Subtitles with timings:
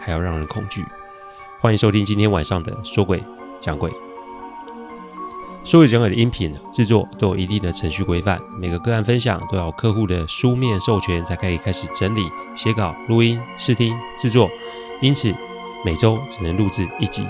[0.00, 0.84] 还要让人恐惧。
[1.60, 3.22] 欢迎收听今天晚上的说鬼
[3.60, 3.92] 讲鬼。
[5.62, 12.22] 说鬼讲鬼的音频制作都有一定的程序规范，每个个案分享都要客户的书面授权才可以开始整理、
[12.54, 14.48] 写稿、录音、试听、制作，
[15.02, 15.32] 因此
[15.84, 17.26] 每周只能录制一集，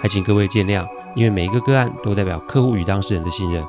[0.00, 0.86] 还请各位见谅。
[1.16, 3.66] 因为每一个个案都代表客户与当事人的信任，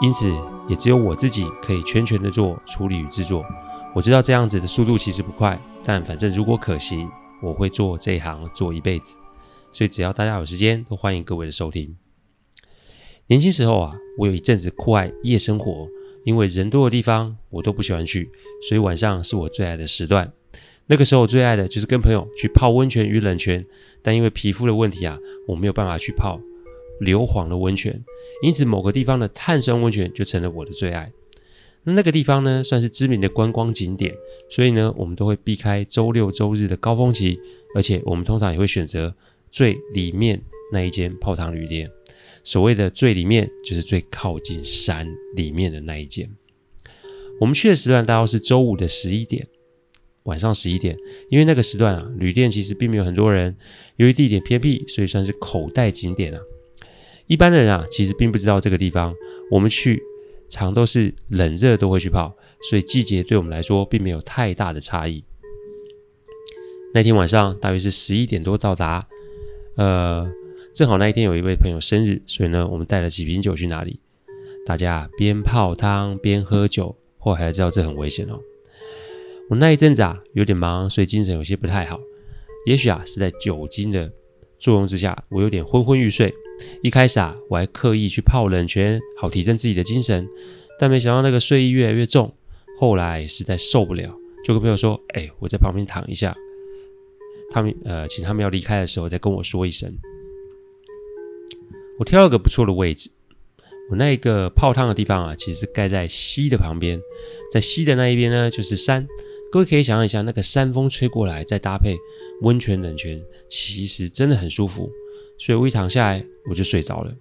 [0.00, 0.32] 因此
[0.68, 3.44] 也只有我自己可以全权的做处理与制作。
[3.92, 7.10] 我知道这样子的速度其实不快，但反正如果可行，
[7.42, 9.18] 我会做这一行做一辈子。
[9.72, 11.96] 所以只要大家有时间，都欢迎各位的收听。
[13.26, 15.88] 年轻时候啊，我有一阵子酷爱夜生活，
[16.24, 18.30] 因为人多的地方我都不喜欢去，
[18.68, 20.32] 所以晚上是我最爱的时段。
[20.86, 23.64] 那个时候我最爱的就是跟朋友去泡温泉与冷泉，
[24.02, 26.38] 但因为皮肤的问题啊，我没有办法去泡
[27.00, 27.98] 硫磺的温泉，
[28.42, 31.10] 因此某个地方的碳酸温泉就成了我的最爱。
[31.84, 34.14] 那那个地方呢，算是知名的观光景点，
[34.50, 37.38] 所以呢，我们都会避开周六周日的高峰期，
[37.74, 39.14] 而且我们通常也会选择
[39.52, 40.40] 最里面
[40.72, 41.90] 那一间泡汤旅店。
[42.42, 46.28] 所谓的最里面，就是最靠近山里面的那一间。
[47.40, 49.46] 我们去的时段大概是周五的十一点。
[50.24, 50.96] 晚上十一点，
[51.28, 53.54] 因为那个时段啊，旅店其实并没有很多人，
[53.96, 56.40] 由于地点偏僻，所以算是口袋景点啊。
[57.26, 59.14] 一般的人啊，其实并不知道这个地方。
[59.50, 60.02] 我们去
[60.48, 62.34] 常都是冷热都会去泡，
[62.68, 65.24] 所以季节对我们来说并没有太大的差异。
[66.92, 69.06] 那天晚上大约是十一点多到达，
[69.76, 70.30] 呃，
[70.72, 73.98] 正好那一天有一位朋友生日，所以呢，我们带了几瓶酒去那里，
[74.64, 78.38] 大家边泡汤边喝酒，后来才知道这很危险哦。
[79.50, 81.98] 我那一阵子啊有点忙，所以精神有些不太好。
[82.66, 84.10] 也许啊是在酒精的
[84.58, 86.32] 作用之下，我有点昏昏欲睡。
[86.82, 90.26] 一开始啊我还刻意去泡冷泉，好提升自己的精神，
[90.78, 92.32] 但没想到那个睡意越来越重。
[92.78, 94.12] 后来实在受不了，
[94.44, 96.34] 就跟朋友说：“哎，我在旁边躺一下。”
[97.50, 99.92] 他们呃请他们要离开的时候再跟我说一声。
[101.98, 103.10] 我挑了个不错的位置。
[103.90, 106.98] 我那个泡汤的地方啊，其实盖在溪的旁边，
[107.52, 109.06] 在溪的那一边呢就是山。
[109.52, 111.96] 各位可以想象一下，那个山风吹过来，再搭配
[112.40, 114.90] 温泉冷泉，其实真的很舒服。
[115.44, 117.14] 所以我一躺下来，我就睡着了。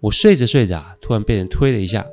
[0.00, 2.06] 我睡着睡着啊，突然被人推了一下，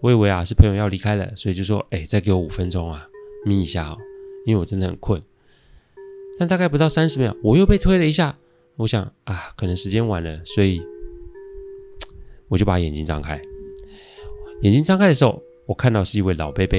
[0.00, 3.06] 我以为啊是朋友要离开了，所以就说：“哎，再给我五分钟啊，
[3.44, 3.98] 眯一下哦，
[4.46, 5.22] 因为我真的很困。”
[6.40, 8.38] 但大概不到三十秒，我又被推了一下。
[8.76, 10.80] 我想啊，可能时间晚了，所以
[12.48, 13.38] 我就把眼睛张开。
[14.62, 16.78] 眼睛张开的时候，我看到是一位老伯伯，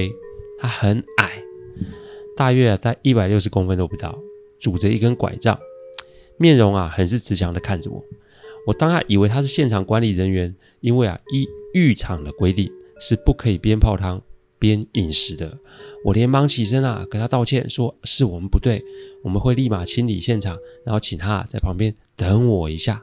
[0.58, 1.40] 他很矮。
[2.36, 4.18] 大约，在一百六十公分都不到，
[4.58, 5.56] 拄着一根拐杖，
[6.38, 8.02] 面容啊很是慈祥的看着我。
[8.66, 12.70] 我当下以为他是现场管理人员，因为啊，依浴场的规定
[13.00, 14.20] 是不可以边泡汤
[14.58, 15.56] 边饮食的。
[16.04, 18.82] 我连忙起身啊，跟他道歉，说是我们不对，
[19.22, 23.02] 我们会立马清理现场，然后请他在旁边等我一下。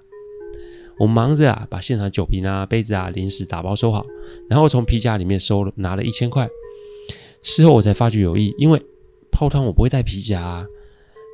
[1.00, 4.05] 我忙着啊，把现场酒瓶啊、杯子啊、零食打包收好，
[4.50, 6.47] 然后从皮夹里面收了拿了一千块。
[7.41, 8.81] 事后我才发觉有异，因为。
[9.35, 10.67] 泡汤我不会带皮夹啊，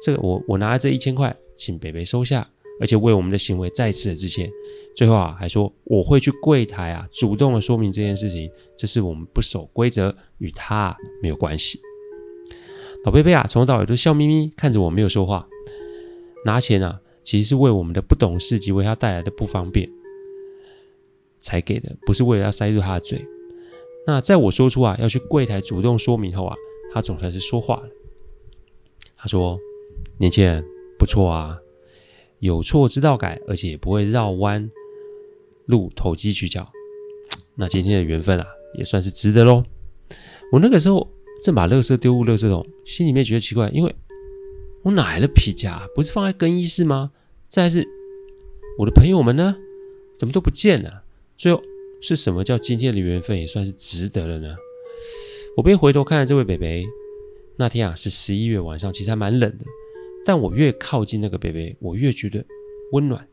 [0.01, 2.47] 这个我我拿了这一千块，请北北收下，
[2.79, 4.49] 而且为我们的行为再次的致歉。
[4.95, 11.79] 最后啊，还说我会去柜台啊，主动的说明这件事情，这是我们不守规则，与他没有关系。
[13.05, 15.47] 老贝贝啊，从头到尾都笑眯眯看着我，没有说话。
[16.45, 19.89] 拿钱啊，其实是为我们的不懂事及为他带来的不方便
[21.37, 23.25] 才给的，不是为了要塞入他的嘴。
[24.07, 26.55] 那在我说出啊要去柜台主动说明后啊。
[26.91, 27.89] 他总算是说话了。
[29.16, 29.55] 他说
[30.19, 30.63] ：“年轻人
[30.97, 31.57] 不错啊，
[32.40, 34.70] 有错知道改，而且也不会绕弯
[35.66, 36.70] 路投机取巧。
[37.55, 38.46] 那今天的缘分啊，
[38.78, 39.64] 也算是值得喽。”
[40.52, 41.09] 我那个时候
[41.41, 43.96] 正把垃圾丢入垃圾桶，心里面觉得奇怪，因为
[44.84, 45.88] 我哪来的皮夹？
[45.96, 47.11] 不是放在更衣室吗？
[47.47, 47.88] 再来是
[48.78, 49.55] 我的朋友们呢？
[50.17, 51.03] 怎么都不见了？
[51.38, 51.61] 最后
[52.02, 54.53] 是什么叫今天的缘分也算是值得了呢？
[55.55, 56.85] 我便回头看着这位北北，
[57.58, 59.66] 那天啊是十一月晚上，其实还蛮冷的。
[60.25, 62.43] 但我越靠近那个北北，我越觉得
[62.91, 63.27] 温暖。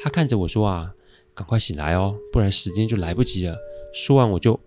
[0.00, 0.94] 他看着我说：“啊，
[1.34, 3.56] 赶快醒来哦，不然时间就来不及了。”
[3.94, 4.58] 说完，我就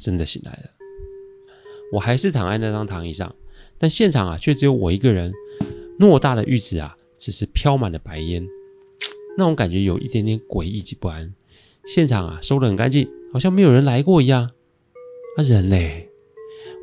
[0.00, 0.70] 真的醒来了。
[1.92, 3.32] 我还是躺在那张躺椅上，
[3.78, 5.32] 但现场啊却只有我一个人。
[5.98, 8.46] 偌大的浴池啊，只是飘满了白烟，
[9.38, 11.32] 那种感觉有一点点诡异及不安。
[11.86, 14.50] 现场啊，收得很干净，好像没有人来过一样。
[15.36, 16.05] 啊、人嘞？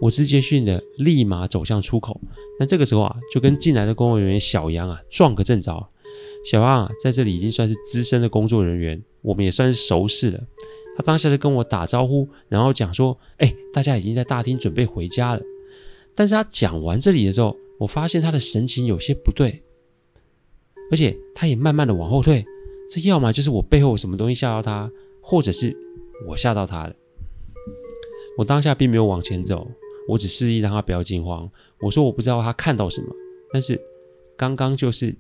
[0.02, 2.20] 我直接训的，立马走向出口。
[2.60, 5.90] 但这个时候啊，就跟进来的工作人员小杨啊撞个正着。
[6.46, 10.44] 小杨啊，在这里已经算是资深的工作人员，我们也算是熟识了。
[10.96, 15.42] 他当下就跟我打招呼，然后讲说：“哎，大家已经在大厅准备回家了。”
[16.14, 19.64] 但是他讲完这里的时候，我发现他的神情有些不对，
[20.92, 22.46] 而且他也慢慢的往后退。
[22.90, 24.92] 这要么就是我背后有什么东西吓到他，
[25.22, 25.76] 或者是
[26.28, 26.94] 我吓到他了。
[28.38, 29.68] 我当下并没有往前走。
[30.08, 31.50] 我只示意让他不要惊慌。
[31.80, 33.08] 我说我不知道他看到什么，
[33.52, 33.80] 但是
[34.36, 35.16] 刚刚就是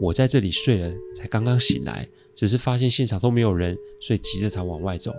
[0.00, 5.12] 我在这里睡了，才刚刚醒来，只是发现现场都没有人，所以急着才往外走。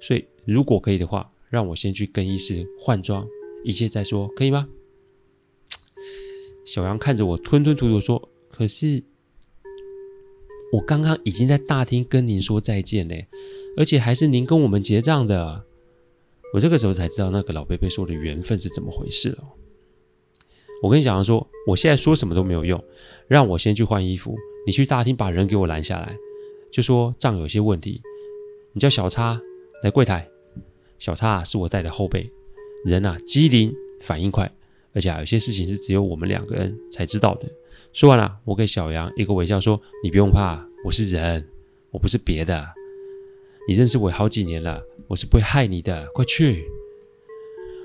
[0.00, 3.26] 所以如果可以的话，让我先去更衣室换装，
[3.64, 4.68] 一切再说，可以吗？
[6.64, 9.02] 小杨看着我吞吞吐吐说：“可是
[10.72, 13.26] 我刚刚已经在大厅跟您说再见嘞，
[13.76, 15.64] 而且还是您跟我们结账的。”
[16.52, 19.44] 我这个时候才知道那个老伯伯说的缘分是怎么回事了。
[20.82, 22.82] 我跟小杨说，我现在说什么都没有用，
[23.28, 24.36] 让我先去换衣服，
[24.66, 26.16] 你去大厅把人给我拦下来，
[26.72, 28.00] 就说账有些问题。
[28.72, 29.40] 你叫小叉
[29.82, 30.26] 来柜台。
[30.98, 32.30] 小叉是我带的后辈，
[32.84, 34.50] 人啊机灵，反应快，
[34.92, 37.48] 而且有些事情是只有我们两个人才知道的。
[37.92, 41.46] 说完了，我给小杨一个微笑，说：“你不用怕，我是人，
[41.90, 42.66] 我不是别的。
[43.70, 46.64] 你认识我好几年了。”我是不会害你的，快去！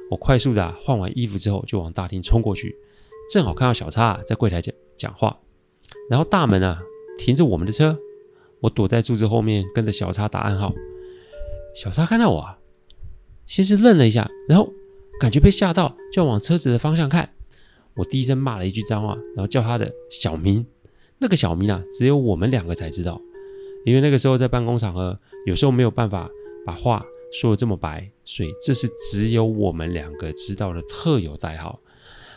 [0.10, 2.76] 我快速的换完衣服之后，就往大厅冲过去，
[3.32, 5.40] 正好看到小叉在柜台讲讲话，
[6.10, 6.82] 然后大门啊
[7.20, 7.96] 停着我们的车，
[8.62, 10.74] 我躲在柱子后面跟着小叉打暗号。
[11.76, 12.44] 小叉看到我，
[13.46, 14.72] 先是愣了一下，然后
[15.20, 17.30] 感觉被吓到，就往车子的方向看。
[17.96, 20.66] 我低声骂了一句脏话，然后叫他的小名，
[21.20, 23.20] 那个小名啊，只有我们两个才知道，
[23.86, 26.30] 因为那个时候在办公场合，有时候没有办法
[26.66, 27.06] 把话。
[27.34, 31.78] 说的这么白，所以这是只有我们两个知道的特有代号。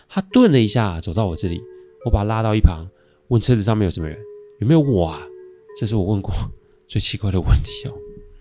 [0.09, 1.63] 他顿了一下，走到我这里，
[2.05, 2.85] 我把他拉到一旁，
[3.29, 4.19] 问车子上面有什么人？
[4.59, 5.25] 有没有我啊？
[5.79, 6.33] 这是我问过
[6.89, 7.95] 最奇怪的问题哦。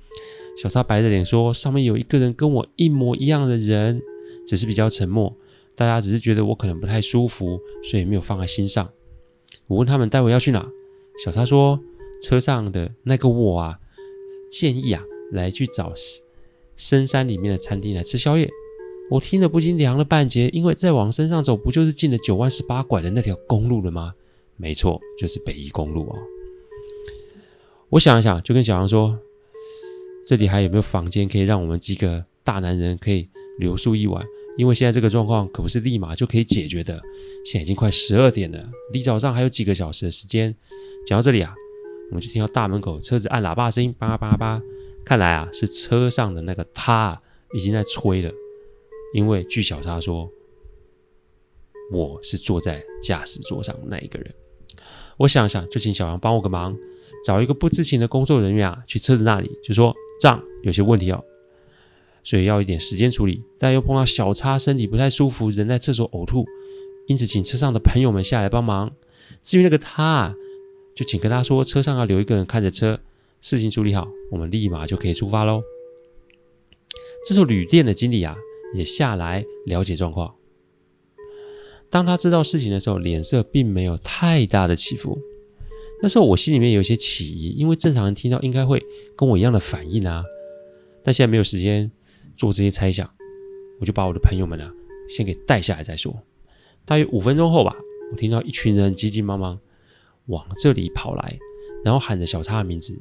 [0.57, 4.01] 小叉白着脸说：“上面有一个人跟我一模一样的人，
[4.47, 5.31] 只是比较沉默。
[5.75, 8.89] 大家只是觉得我可能不太舒服，所以没有放在心上。”
[9.67, 10.67] 我问他们待会要去哪？
[11.23, 11.79] 小叉说
[12.21, 13.79] ：“车上的那个我啊，
[14.51, 15.93] 建议啊，来去找。”
[16.77, 18.47] 深山里面的餐厅来吃宵夜，
[19.09, 24.13] 我听了不禁凉了半截，因为再往山上走，不就是进了九弯十八拐的那条公路了吗？
[24.57, 26.15] 没错，就是北宜公路、哦。
[27.89, 29.17] 我想一想，就跟小杨说
[30.23, 33.27] ：“这里还有没有房间可以让我们几个大男人可以
[33.57, 34.23] 留宿一晚？
[34.55, 37.01] 因为现在这个状况可不是立马就可以解决的。
[37.43, 40.55] 现在已经快十二点了，离早上还有几个小时的时间。”
[41.07, 41.55] 讲到这里啊，
[42.09, 44.61] 我们就听到大门口车子按喇叭声音，叭叭叭。
[45.05, 47.17] 看来啊，是车上的那个他
[47.53, 48.31] 已经在催了，
[49.13, 50.29] 因为据小叉说，
[51.91, 54.33] 我是坐在驾驶座上那一个人。
[55.17, 56.75] 我想想，就请小杨帮我个忙，
[57.25, 61.23] 找一个不知情的工作人员啊，去车子那里，就说账有些问题哦，
[62.23, 63.41] 所以要一点时间处理。
[63.57, 66.45] 但又碰到小叉身体不太舒服，人在厕所呕吐，
[67.07, 68.91] 因此请车上的朋友们下来帮忙。
[69.41, 70.35] 至于那个他，
[70.97, 72.99] 就请跟他说，车上要留一个人看着车。
[73.39, 75.61] 事情处理好，我们立马就可以出发喽。
[77.23, 78.35] 这时候，旅店的经理啊
[78.73, 80.33] 也下来了解状况。
[81.91, 85.19] 当他知道事情的时候，脸色并没有太大的起伏。
[86.01, 88.83] 那时候我心里面有一些起疑，因为正常人听到应该会
[89.15, 90.23] 跟我一样的反应啊。
[91.03, 91.91] 但现在没有时间
[92.35, 93.07] 做这些猜想，
[93.79, 94.73] 我就把我的朋友们啊
[95.07, 96.19] 先给带下来再说。
[96.85, 97.75] 大约五分钟后吧，
[98.11, 99.59] 我听到一群人急急忙忙
[100.27, 101.37] 往这里跑来，
[101.83, 102.97] 然后喊着小叉的名字。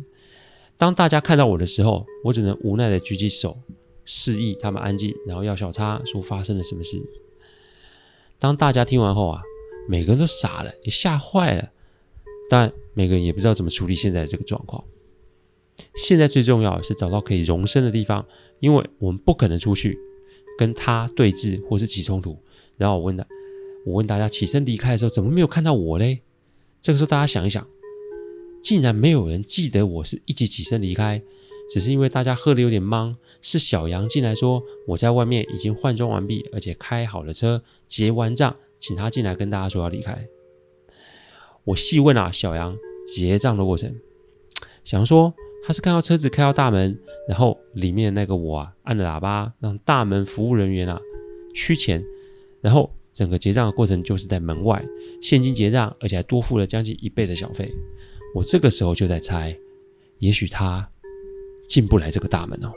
[0.76, 3.58] 当大家看到我的时候，我只能无奈的举起手，
[4.04, 7.02] 示意他们安静，然后要小叉说发生了什么事。
[8.38, 9.40] 当大家听完后啊，
[9.88, 11.70] 每个人都傻了，也吓坏了，
[12.50, 14.84] 但每个人也不知道怎么处理现在这个状况。
[15.94, 18.24] 现在最重要的是找到可以容身的地方，
[18.60, 19.98] 因为我们不可能出去
[20.58, 22.38] 跟他对峙或是起冲突。
[22.76, 23.26] 然后我问他，
[23.86, 26.20] 我问大家起身离开的时候，怎么没有看到我嘞？
[26.80, 27.66] 这个时候大家想一想。
[28.62, 31.22] 竟然没有人记得我是一起起身离开，
[31.70, 33.14] 只是因为大家喝的有点茫。
[33.40, 40.26] 是小杨进来说我在外面已经换装完毕，而且开好了车，结完账，请他进来跟大家说要离开。
[41.62, 43.94] 我细问啊，小杨结账的过程，
[44.82, 45.32] 小杨说
[45.64, 51.00] 他是看到车子开到大门，然后里面那个我啊按了喇叭，让大门服务人员啊
[51.54, 52.02] 取钱，
[52.60, 54.84] 然后整个结账的过程就是在门外
[55.22, 57.72] 现金结账，而且还多付了将近一倍的小费。
[58.34, 59.56] 我这个时候就在猜，
[60.18, 60.86] 也许他
[61.66, 62.70] 进不来这个大门哦。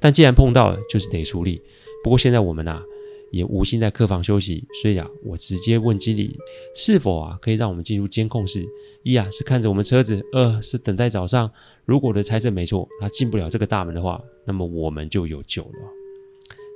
[0.00, 1.62] 但既然碰到了，就是得处理。
[2.02, 2.82] 不过现在我们啊，
[3.30, 6.36] 也无心在客房休息，所以啊，我直接问经理
[6.74, 8.66] 是否啊可以让我们进入监控室。
[9.04, 11.48] 一啊是看着我们车子，二是等待早上。
[11.84, 15.78] 如果我的猜测没错，他进不了这个大门的话，那么我们就有救了。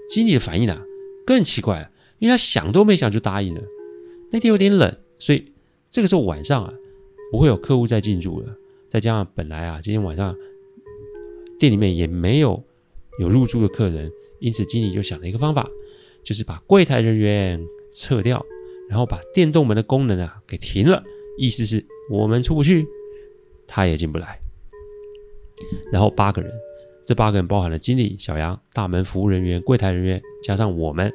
[0.08, 0.80] 经理的反应啊
[1.26, 3.60] 更奇怪，因为他想都没想就答应了。
[4.30, 5.52] 那天有点冷，所以
[5.90, 6.72] 这个时候晚上啊
[7.32, 8.56] 不会有客户再进驻了。
[8.88, 10.34] 再加上本来啊今天晚上
[11.58, 12.62] 店里面也没有
[13.18, 14.08] 有入住的客人，
[14.38, 15.68] 因此经理就想了一个方法。
[16.22, 17.58] 就是把柜台人员
[17.94, 18.44] 撤掉，
[18.90, 21.02] 然后把电动门的功能啊给停了，
[21.38, 22.86] 意思是我们出不去，
[23.66, 24.38] 他也进不来。
[25.90, 26.52] 然后八个人，
[27.06, 31.10] 这八个人包含了经理、小杨、大门服务人员、柜台人员，加上我们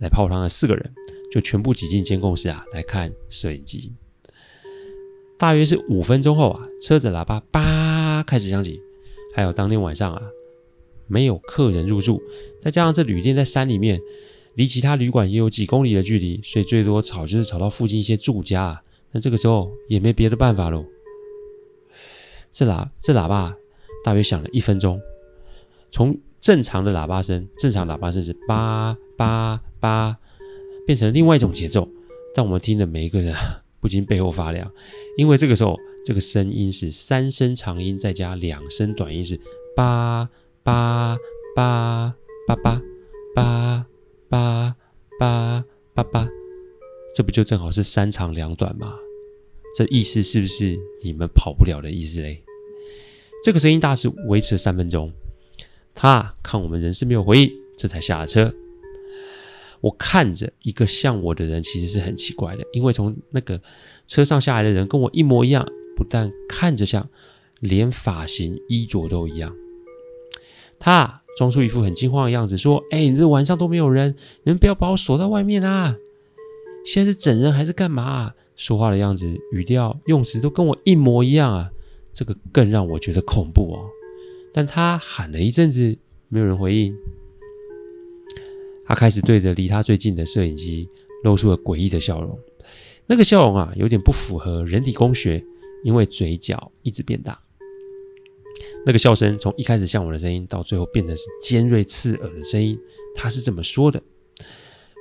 [0.00, 0.94] 来泡汤的四个人，
[1.30, 3.92] 就全部挤进监控室啊来看摄影机。
[5.38, 8.80] 大约是五分钟后啊，车子喇叭叭开始响起，
[9.34, 10.22] 还有当天晚上啊。
[11.06, 12.22] 没有客人入住，
[12.60, 14.00] 再加上这旅店在山里面，
[14.54, 18.82] 离其他旅馆也有几公里的距离，所以最多吵就是吵到附近一些住家啊。
[19.10, 20.84] 那这个时候也没别的办法喽。
[22.52, 23.52] 这喇这喇叭
[24.04, 25.00] 大约响了一分钟，
[25.90, 30.16] 从正常的喇叭声，正常喇叭声是叭叭叭，
[30.86, 31.88] 变成另外一种节奏。
[32.34, 33.34] 但我们听的每一个人
[33.80, 34.70] 不禁背后发凉，
[35.16, 39.38] 因为这个时候这个声音是三声长音再加两声短音，是
[39.76, 40.28] 叭。
[40.62, 41.16] 八
[41.56, 42.14] 八
[42.46, 42.82] 八八
[43.34, 43.86] 八
[44.28, 44.76] 八
[45.18, 46.28] 八八八，
[47.14, 48.94] 这不就正好是三长两短吗？
[49.74, 52.42] 这意思是不是你们跑不了的意思嘞？
[53.42, 55.10] 这个声音大致维持了三分钟，
[55.94, 58.52] 他看我们人是没有回应，这才下了车。
[59.80, 63.60] 我看着一个像我的人，其实是很奇怪的，因为从那个
[64.06, 65.66] 车上下来的人跟我一模一样，
[65.96, 67.08] 不但看着像，
[67.60, 69.54] 连发型、衣着都一样。
[70.78, 75.96] 他装出一副很惊慌的样子，说：“哎，你这晚上都没有人，你们不要把我锁在外面啊！
[76.84, 78.34] 现在是整人还是干嘛？
[78.56, 81.70] 说话的样子、语调、用词都跟我一模一样啊！
[82.12, 83.88] 这个更让我觉得恐怖哦。”
[84.52, 85.96] 但他喊了一阵子，
[86.28, 86.94] 没有人回应。
[88.86, 90.88] 他开始对着离他最近的摄影机
[91.22, 92.36] 露出了诡异的笑容，
[93.06, 95.44] 那个笑容啊，有点不符合人体工学，
[95.84, 97.38] 因为嘴角一直变大。
[98.84, 102.78] 那个笑声从一开始像我的声音，到最后变成是尖锐刺耳的声音。
[103.14, 104.02] 他是这么说的：“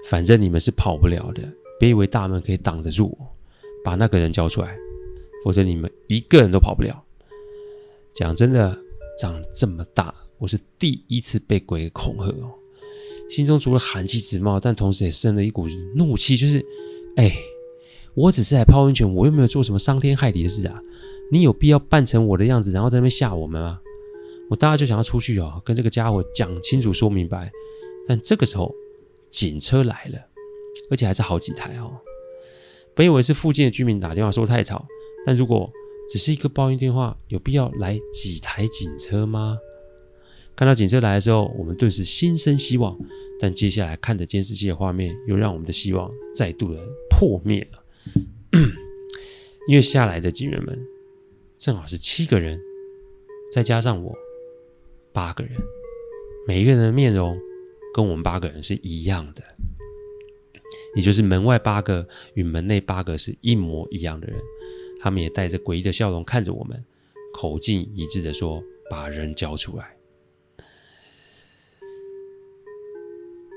[0.06, 1.42] 反正你们是跑不了的，
[1.80, 3.28] 别以为大门可以挡得住我，
[3.84, 4.78] 把那个人交出来，
[5.44, 7.04] 否则你们一个人都跑不了。”
[8.14, 8.78] 讲真的，
[9.20, 12.54] 长这么大，我是第一次被鬼恐吓哦，
[13.30, 16.66] 心中除了寒气直冒，但同时也生了一股怒气，就是，
[17.18, 17.30] 哎，
[18.14, 20.82] 我只是来泡温泉，我又没有做什么伤天害理的事啊。
[21.34, 23.82] 你有必要扮成我的样子，然后在那边吓我们吗？
[24.50, 27.52] 我当然就想要出去哦，跟这个家伙讲清楚、说明白。
[28.08, 28.74] 但这个时候，
[29.30, 30.18] 警车来了，
[30.90, 31.92] 而且还是好几台哦。
[32.96, 34.88] 本以为是附近的居民打电话说太吵，
[35.26, 35.70] 但如果
[36.12, 39.58] 只是一个报应电话，有必要来几台警车吗？
[40.56, 42.98] 看到警车来的时候，我们顿时心生希望。
[43.40, 47.84] 但接下来看着监视器的画面，又让我们的希望再度的破灭了。
[49.68, 50.78] 因为下来的警员们。
[51.58, 52.58] 正好是七个人，
[53.52, 54.16] 再加上我，
[55.12, 55.52] 八个人，
[56.48, 57.38] 每一个人的面容
[57.94, 59.44] 跟我们八个人是一样的，
[60.96, 64.40] 也就是门外八个与门内八个是一模一样的人，
[65.00, 66.84] 他们也带着诡异的笑容看着我们，
[67.34, 69.96] 口径一致的说：“把人交出来。”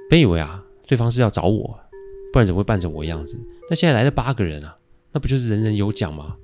[0.09, 1.79] 本以为啊，对方是要找我，
[2.33, 3.39] 不然怎么会扮成我样子？
[3.69, 4.77] 但现在来了八个人啊，
[5.13, 6.37] 那不就是人人有奖吗？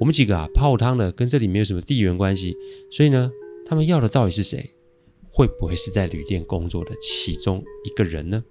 [0.00, 2.56] 我们几个啊，泡汤的跟这里没有什么地缘关系，
[2.90, 3.30] 所以呢，
[3.66, 4.72] 他们要的到底是谁？
[5.30, 8.42] 会不会是在旅店工作的其中一个人呢？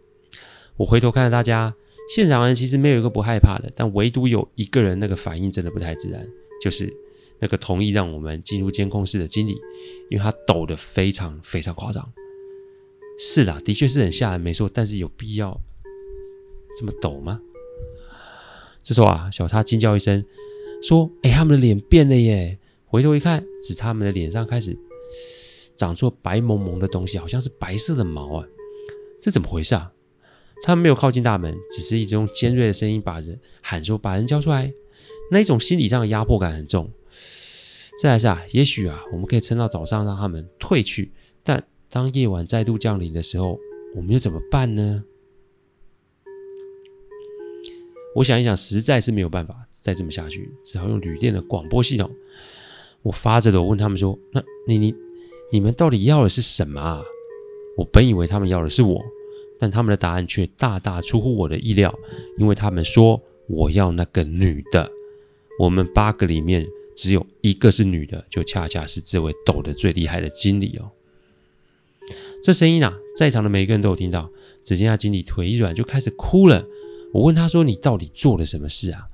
[0.77, 1.75] 我回头看着大家，
[2.13, 6.27] 现场人其实没有一个不害怕的，但唯独有一个人那个反应真的不太自然，
[6.61, 6.93] 就是
[7.39, 9.53] 那个同意让我们进入监控室的经理，
[10.09, 12.05] 因为他抖得非常非常夸张。
[13.17, 15.57] 是啦，的确是很吓人，没错，但是有必要
[16.77, 17.39] 这么抖吗？
[18.83, 20.25] 这时候啊，小叉惊叫一声。
[20.83, 22.57] 说：“哎，他们的脸变了耶！
[22.87, 24.75] 回头一看，是他们的脸上开始
[25.75, 28.47] 长出白蒙蒙的东西，好像是白色的毛啊！
[29.21, 29.93] 这怎么回事啊？”
[30.63, 34.71] 他们没有靠近大门，只是一直用尖锐的声音把人喊说：“把人交出来！”
[35.31, 36.89] 那一种心理上的压迫感很重。
[38.01, 41.11] 再来是啊，也许啊，我们可以撑到早上让他们退去，
[41.43, 43.59] 但当夜晚再度降临的时候，
[43.95, 45.03] 我们又怎么办呢？
[48.15, 52.09] 我想一想，实在是没有办法再这么下去，只好用旅店的广播系统。
[53.03, 54.93] 我发着抖问他们说：“那你你
[55.51, 57.03] 你们到底要的是什么啊？”
[57.77, 59.01] 我本以为他们要的是我，
[59.61, 61.93] 但他们的答案却大大出乎我的意料，
[62.39, 64.89] 因为他们说我要那个女的。
[65.59, 66.65] 我们八个里面
[66.95, 70.89] 只有一个是女的，就恰恰是这位抖得最厉害的经理哦。
[72.41, 74.27] 这声音啊，在场的每一个人都有听到。
[74.63, 76.65] 只见他经理腿一软就开始哭了。
[77.13, 79.07] 我问他说：“你到底做了什么事啊？”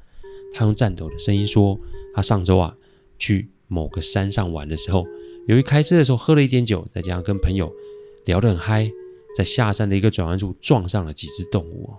[0.54, 1.80] 他用颤抖的声音说
[2.14, 2.76] ：“他上周啊，
[3.18, 5.06] 去某个山上玩的时候，
[5.48, 7.74] 由于开车的时候喝了一点酒，再加上跟朋友
[8.26, 8.92] 聊得很嗨，
[9.38, 11.94] 在下山的一个转弯处撞上了几只动物。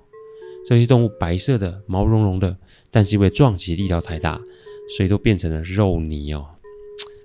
[0.67, 2.57] 这些动物白色的，毛茸茸的，
[2.91, 4.41] 但是因为撞击力道太大，
[4.97, 6.45] 所以都变成了肉泥哦。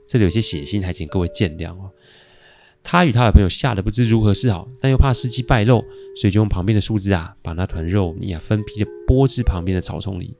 [0.07, 1.89] 这里有些血腥，还请各位见谅哦。”
[2.85, 5.83] 他与他的朋友吓得不知如何是好，但又怕司机败露，
[6.15, 10.35] 所以就用旁边的树枝啊，把那团肉泥啊分批的拨至旁边的草丛里。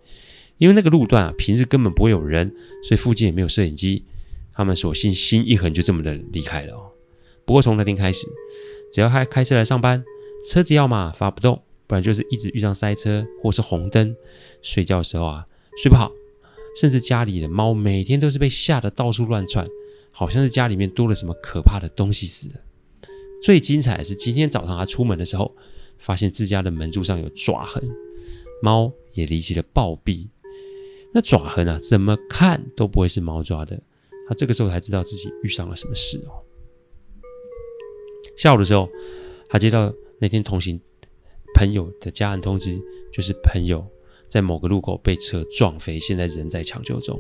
[0.60, 2.54] 因为那个路段啊，平日根本不会有人，
[2.88, 4.06] 所以附近也没有摄影机。
[4.54, 6.92] 他们索性心一横，就这么的离开了哦。
[7.44, 8.28] 不过从那天开始，
[8.94, 10.04] 只要他开车来上班，
[10.48, 14.16] 车子要么发不动，不然就是一直遇上塞车或是红灯。
[14.62, 15.48] 睡觉的时候啊，
[15.82, 16.12] 睡不好，
[16.80, 19.68] 甚至家里的猫每天都是被吓得到处乱窜。
[20.16, 22.54] 好像是家里面多了什么可怕的东西似的。
[23.42, 25.52] 最精彩的是今天早上他出门的时候，
[25.98, 27.84] 发现自家的门柱上有爪痕，
[28.62, 30.28] 猫也离奇的暴毙。
[31.16, 33.82] 那爪痕啊，怎么看都不会是猫抓的。
[34.30, 36.43] 他这个时候才知道自己遇上了什么事哦。
[38.38, 38.90] 下午的时候，
[39.50, 40.80] 他接到那天同行
[41.56, 42.78] 朋友的家人通知，
[43.12, 43.86] 就是朋友
[44.28, 47.20] 在某个路口被车撞飞，现在人在抢救中。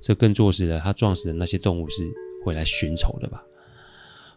[0.00, 2.02] 这更坐实了他撞死的那些动物是
[2.44, 3.42] 会来寻仇的吧？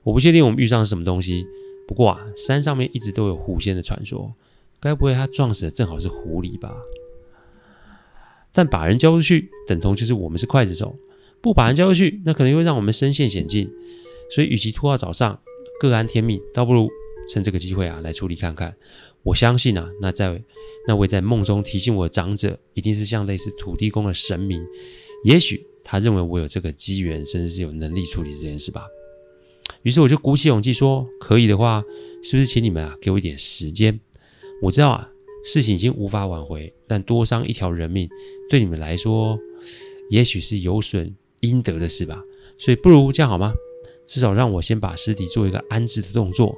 [0.03, 1.45] 我不确定我们遇上是什么东西，
[1.87, 4.31] 不过啊，山上面一直都有狐仙的传说，
[4.79, 6.71] 该不会他撞死的正好是狐狸吧？
[8.53, 10.95] 但把人交出去，等同就是我们是刽子手；
[11.41, 13.69] 不把人交出去，那可能又会让我们身陷险境。
[14.29, 15.41] 所以，与其拖到早上
[15.79, 16.89] 各安天命，倒不如
[17.27, 18.75] 趁这个机会啊来处理看看。
[19.23, 20.41] 我相信啊，那在
[20.87, 24.63] 那位在梦中提醒我的长者，一定是像类似土地公的神明。
[25.23, 28.85] 也许他认为我有这个机缘，甚至是有能力处理这件事吧。
[29.81, 31.83] 于是我就鼓起勇气说：“可以的话，
[32.23, 33.99] 是不是请你们啊给我一点时间？
[34.61, 35.09] 我知道啊，
[35.43, 38.07] 事情已经无法挽回，但多伤一条人命
[38.49, 39.37] 对你们来说，
[40.09, 42.23] 也许是有损阴德的事吧。
[42.59, 43.53] 所以不如这样好吗？
[44.05, 46.55] 至少让我先把尸体做一个安置的动作，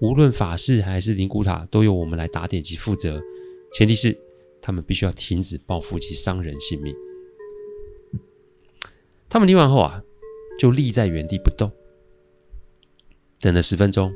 [0.00, 3.22] 无论法事还是灵骨塔，都由我们来打点及负责。
[3.72, 4.16] 前提是
[4.60, 6.94] 他们必须要停止报复及伤人性命。”
[9.30, 10.02] 他们听完后啊，
[10.58, 11.72] 就立在原地不动，
[13.40, 14.12] 等了十分钟。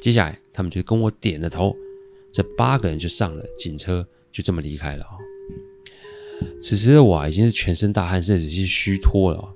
[0.00, 1.76] 接下来，他们就跟我点了头，
[2.32, 5.06] 这八个人就上了警车，就这么离开了。
[6.60, 9.54] 此时的我，已经是全身大汗，甚至是虚脱了。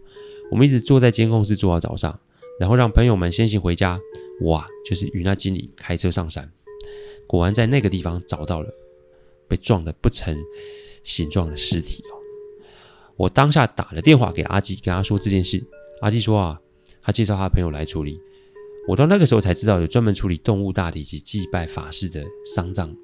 [0.51, 2.19] 我们一直坐在监控室坐到早上，
[2.59, 3.99] 然后让朋友们先行回家。
[4.41, 6.51] 我啊，就是与那经理开车上山，
[7.27, 8.69] 果然在那个地方找到了
[9.49, 10.39] 被撞得不成
[11.03, 12.21] 形状的尸体哦。
[13.17, 15.65] 我当下打了电话给阿基，跟他说这件事。
[16.03, 16.61] 阿基说啊，
[17.01, 18.21] 他介绍他朋友来处理。
[18.87, 22.95] 我到那个时候才知道有专门处理动物大体及祭拜法事的丧葬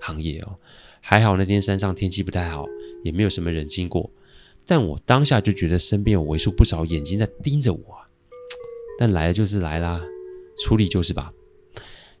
[0.00, 0.56] 行业哦。
[1.00, 2.66] 还好那天山上天气不太好，
[3.04, 4.10] 也没有什么人经过。
[4.66, 7.94] 但我当下就觉得身边有为数不少眼睛在盯着我。
[7.94, 8.08] 啊
[8.98, 10.00] 但来了就是来啦，
[10.58, 11.32] 处理就是吧。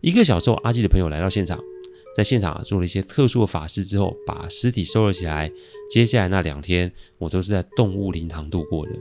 [0.00, 1.62] 一个小时后，阿基的朋友来到现场。
[2.14, 5.50] 在现场做了一些特殊的法事之后，把尸体收了起来。
[5.88, 8.92] 接下来那两天，我都是在动物灵堂度过的。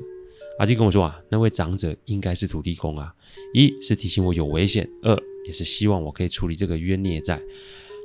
[0.60, 3.14] 阿基跟我说啊，那位长者应该是土地公啊，
[3.54, 7.42] 一是提醒我有危险，二也是希望我可以处理这个冤孽债。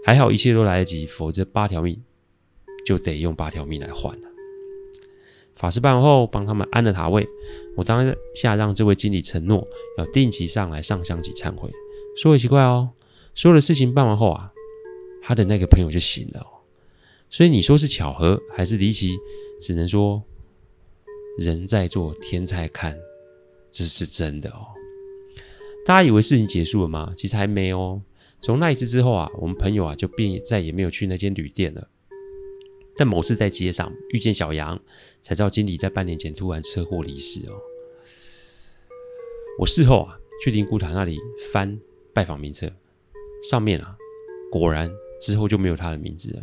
[0.05, 2.03] 还好一切都来得及，否则八条命
[2.87, 4.19] 就得用八条命来换。
[5.57, 7.27] 法事办完后，帮他们安了塔位。
[7.77, 9.67] 我当下让这位经理承诺
[9.99, 11.71] 要定期上来上香及忏悔。
[12.17, 12.91] 说也奇怪哦，
[13.35, 14.53] 所有的事情办完后啊。
[15.23, 16.47] 他的那个朋友就醒了哦，
[17.29, 19.17] 所以你说是巧合还是离奇？
[19.61, 20.23] 只能说
[21.37, 22.97] 人在做天在看，
[23.69, 24.69] 这是真的哦。
[25.85, 27.13] 大家以为事情结束了吗？
[27.17, 28.01] 其实还没哦。
[28.41, 31.89] 从那一次之后啊，我们朋友啊就便再也没有去那间旅店了。
[32.95, 34.81] 在某次在街上遇见小杨，
[35.27, 37.59] 才知道经理在半年前突然车祸离世哦。
[39.59, 41.19] 我事后啊去灵骨塔那里
[41.53, 41.77] 翻
[42.15, 42.71] 拜访名册，
[43.51, 43.97] 上面啊
[44.53, 44.89] 果然。
[45.19, 46.43] 之后就没有他的名字了。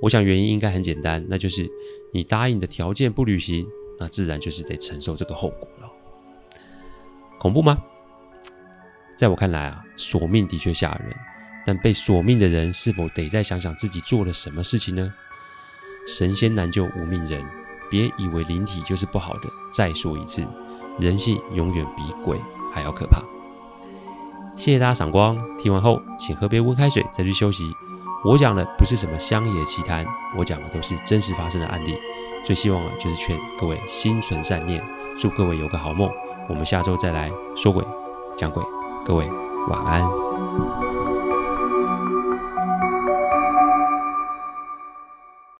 [0.00, 1.70] 我想原因应该很简单，那就是
[2.14, 5.92] 你答应的条件不履行，那自然就是得承受这个后果了。
[7.38, 7.76] 恐怖吗？
[9.18, 11.14] 在我看来啊，索命的确吓人，
[11.66, 15.12] 但被索命的人是否得再想想自己做了什么事情呢？
[16.06, 17.44] 神仙难救无命人，
[17.90, 19.48] 别以为灵体就是不好的。
[19.72, 20.46] 再说一次，
[20.98, 22.40] 人性永远比鬼
[22.72, 23.20] 还要可怕。
[24.54, 27.70] 谢谢大家赏光，听完后请喝杯温开水再去休息。
[28.24, 30.04] 我讲的不是什么乡野奇谈，
[30.36, 31.94] 我讲的都是真实发生的案例。
[32.44, 34.82] 最希望的就是劝各位心存善念，
[35.20, 36.10] 祝各位有个好梦。
[36.48, 37.84] 我们下周再来说鬼
[38.36, 38.62] 讲鬼，
[39.04, 39.28] 各位
[39.68, 40.85] 晚安。